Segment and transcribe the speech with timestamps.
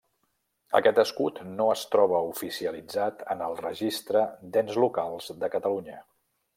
[0.79, 4.27] Aquest escut no es troba oficialitzat en el Registre
[4.57, 6.05] d'ens locals de Catalunya.